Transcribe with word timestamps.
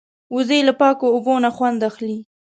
وزې 0.35 0.59
له 0.67 0.73
پاکو 0.79 1.05
اوبو 1.15 1.33
نه 1.43 1.49
خوند 1.55 1.79
اخلي 1.89 2.17